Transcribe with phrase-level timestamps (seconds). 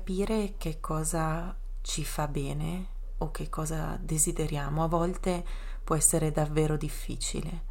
[0.00, 2.86] capire che cosa ci fa bene
[3.18, 4.82] o che cosa desideriamo.
[4.82, 5.44] A volte
[5.84, 7.64] può essere davvero difficile,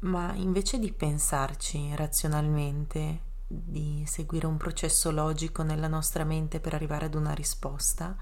[0.00, 7.04] ma invece di pensarci razionalmente, di seguire un processo logico nella nostra mente per arrivare
[7.04, 8.16] ad una risposta,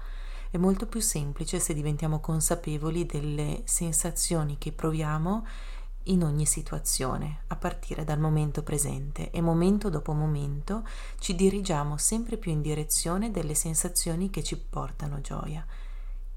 [0.51, 5.45] è molto più semplice se diventiamo consapevoli delle sensazioni che proviamo
[6.09, 10.85] in ogni situazione, a partire dal momento presente e momento dopo momento
[11.19, 15.65] ci dirigiamo sempre più in direzione delle sensazioni che ci portano gioia,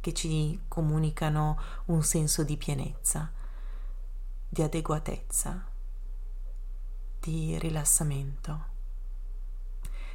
[0.00, 3.30] che ci comunicano un senso di pienezza,
[4.48, 5.64] di adeguatezza,
[7.20, 8.70] di rilassamento.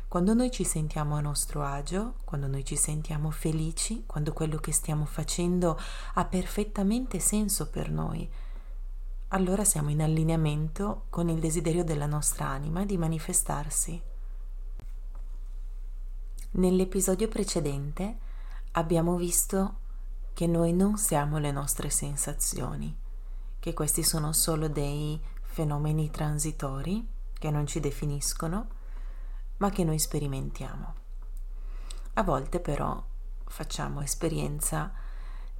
[0.07, 4.71] Quando noi ci sentiamo a nostro agio, quando noi ci sentiamo felici, quando quello che
[4.71, 5.77] stiamo facendo
[6.13, 8.29] ha perfettamente senso per noi,
[9.29, 14.01] allora siamo in allineamento con il desiderio della nostra anima di manifestarsi.
[16.51, 18.17] Nell'episodio precedente
[18.71, 19.79] abbiamo visto
[20.33, 22.95] che noi non siamo le nostre sensazioni,
[23.59, 28.75] che questi sono solo dei fenomeni transitori che non ci definiscono
[29.57, 30.93] ma che noi sperimentiamo.
[32.13, 33.03] A volte però
[33.45, 34.93] facciamo esperienza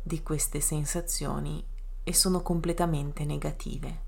[0.02, 1.76] di queste sensazioni
[2.08, 4.06] e sono completamente negative.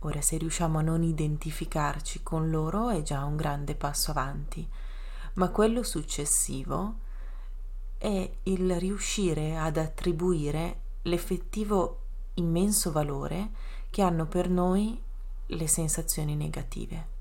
[0.00, 4.66] Ora se riusciamo a non identificarci con loro è già un grande passo avanti,
[5.34, 7.00] ma quello successivo
[7.98, 12.00] è il riuscire ad attribuire l'effettivo
[12.34, 13.50] immenso valore
[13.90, 14.98] che hanno per noi
[15.46, 17.12] le sensazioni negative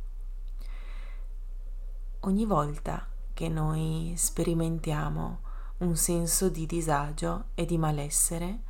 [2.25, 5.39] ogni volta che noi sperimentiamo
[5.77, 8.61] un senso di disagio e di malessere,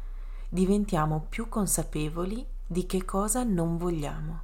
[0.53, 4.41] diventiamo più consapevoli di che cosa non vogliamo,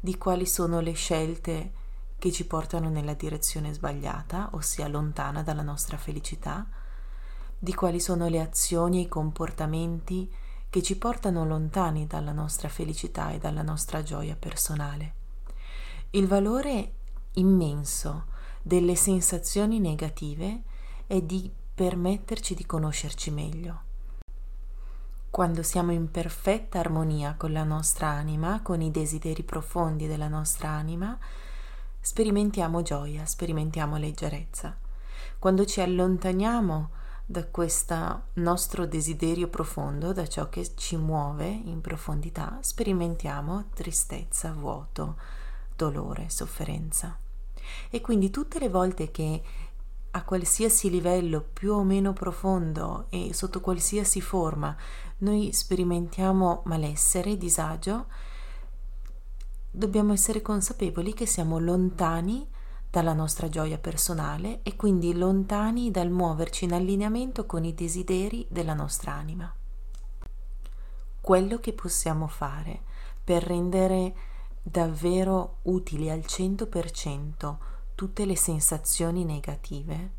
[0.00, 1.72] di quali sono le scelte
[2.18, 6.66] che ci portano nella direzione sbagliata, ossia lontana dalla nostra felicità,
[7.56, 10.28] di quali sono le azioni e i comportamenti
[10.68, 15.14] che ci portano lontani dalla nostra felicità e dalla nostra gioia personale.
[16.10, 16.94] Il valore
[17.34, 18.26] immenso
[18.60, 20.62] delle sensazioni negative
[21.06, 23.86] è di permetterci di conoscerci meglio.
[25.38, 30.70] Quando siamo in perfetta armonia con la nostra anima, con i desideri profondi della nostra
[30.70, 31.16] anima,
[32.00, 34.76] sperimentiamo gioia, sperimentiamo leggerezza.
[35.38, 36.90] Quando ci allontaniamo
[37.24, 45.18] da questo nostro desiderio profondo, da ciò che ci muove in profondità, sperimentiamo tristezza, vuoto,
[45.76, 47.16] dolore, sofferenza.
[47.90, 49.42] E quindi tutte le volte che
[50.10, 54.76] a qualsiasi livello più o meno profondo e sotto qualsiasi forma
[55.18, 58.06] noi sperimentiamo malessere, disagio,
[59.70, 62.48] dobbiamo essere consapevoli che siamo lontani
[62.90, 68.74] dalla nostra gioia personale e quindi lontani dal muoverci in allineamento con i desideri della
[68.74, 69.52] nostra anima.
[71.20, 72.82] Quello che possiamo fare
[73.22, 74.14] per rendere
[74.62, 77.56] davvero utili al 100%
[77.94, 80.12] tutte le sensazioni negative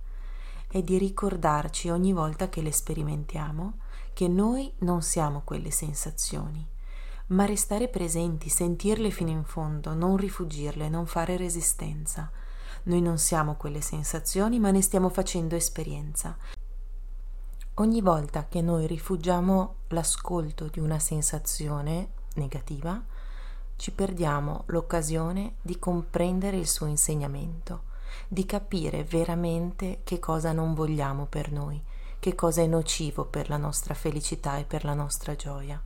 [0.68, 3.74] è di ricordarci ogni volta che le sperimentiamo
[4.20, 6.68] che noi non siamo quelle sensazioni,
[7.28, 12.30] ma restare presenti, sentirle fino in fondo, non rifugirle, non fare resistenza.
[12.84, 16.36] Noi non siamo quelle sensazioni, ma ne stiamo facendo esperienza.
[17.76, 23.02] Ogni volta che noi rifugiamo l'ascolto di una sensazione negativa,
[23.78, 27.84] ci perdiamo l'occasione di comprendere il suo insegnamento,
[28.28, 31.82] di capire veramente che cosa non vogliamo per noi,
[32.20, 35.82] che cosa è nocivo per la nostra felicità e per la nostra gioia.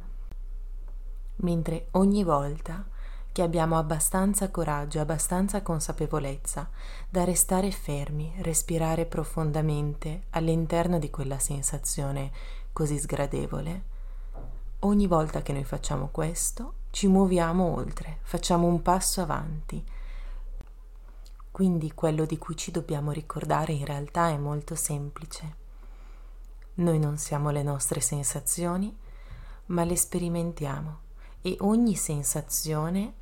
[1.38, 2.86] Mentre ogni volta
[3.32, 6.70] che abbiamo abbastanza coraggio, abbastanza consapevolezza
[7.10, 12.32] da restare fermi, respirare profondamente all'interno di quella sensazione
[12.72, 13.84] così sgradevole,
[14.80, 19.84] ogni volta che noi facciamo questo, ci muoviamo oltre, facciamo un passo avanti.
[21.52, 25.62] Quindi quello di cui ci dobbiamo ricordare in realtà è molto semplice.
[26.76, 28.96] Noi non siamo le nostre sensazioni,
[29.68, 31.00] ma le sperimentiamo
[31.42, 33.14] e ogni sensazione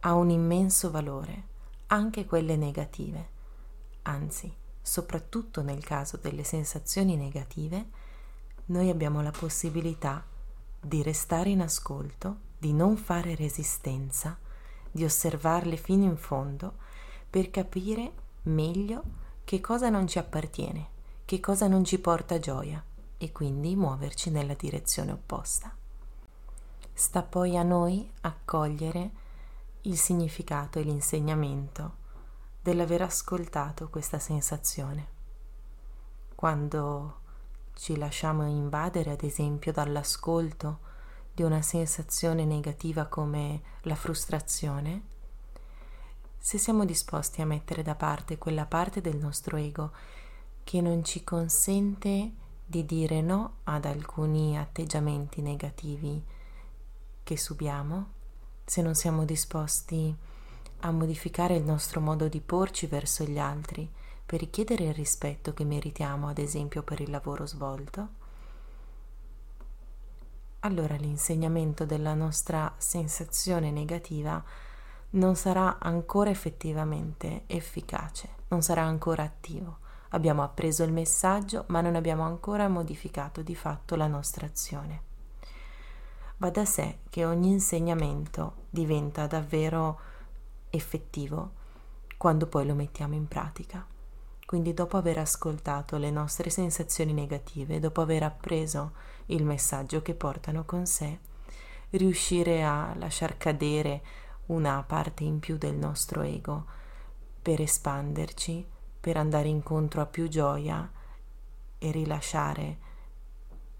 [0.00, 1.44] ha un immenso valore,
[1.88, 3.28] anche quelle negative.
[4.02, 7.88] Anzi, soprattutto nel caso delle sensazioni negative,
[8.66, 10.24] noi abbiamo la possibilità
[10.80, 14.36] di restare in ascolto di non fare resistenza,
[14.90, 16.74] di osservarle fino in fondo
[17.30, 18.12] per capire
[18.42, 19.02] meglio
[19.44, 20.88] che cosa non ci appartiene,
[21.24, 22.82] che cosa non ci porta gioia
[23.18, 25.74] e quindi muoverci nella direzione opposta.
[26.92, 29.10] Sta poi a noi accogliere
[29.82, 32.00] il significato e l'insegnamento
[32.60, 35.06] dell'aver ascoltato questa sensazione.
[36.34, 37.20] Quando
[37.74, 40.90] ci lasciamo invadere, ad esempio, dall'ascolto
[41.32, 45.10] di una sensazione negativa come la frustrazione,
[46.38, 49.92] se siamo disposti a mettere da parte quella parte del nostro ego
[50.64, 52.32] che non ci consente
[52.64, 56.22] di dire no ad alcuni atteggiamenti negativi
[57.22, 58.06] che subiamo,
[58.64, 60.14] se non siamo disposti
[60.80, 63.88] a modificare il nostro modo di porci verso gli altri
[64.24, 68.20] per richiedere il rispetto che meritiamo, ad esempio per il lavoro svolto,
[70.60, 74.42] allora l'insegnamento della nostra sensazione negativa
[75.10, 79.78] non sarà ancora effettivamente efficace, non sarà ancora attivo.
[80.14, 85.10] Abbiamo appreso il messaggio, ma non abbiamo ancora modificato di fatto la nostra azione.
[86.36, 90.00] Va da sé che ogni insegnamento diventa davvero
[90.70, 91.52] effettivo
[92.16, 93.86] quando poi lo mettiamo in pratica.
[94.44, 98.92] Quindi dopo aver ascoltato le nostre sensazioni negative, dopo aver appreso
[99.26, 101.18] il messaggio che portano con sé,
[101.90, 104.02] riuscire a lasciar cadere
[104.46, 106.66] una parte in più del nostro ego
[107.40, 108.66] per espanderci,
[109.02, 110.88] per andare incontro a più gioia
[111.76, 112.78] e rilasciare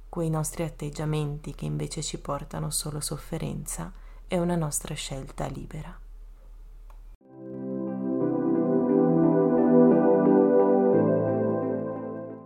[0.08, 3.92] quei nostri atteggiamenti che invece ci portano solo sofferenza,
[4.26, 6.01] è una nostra scelta libera.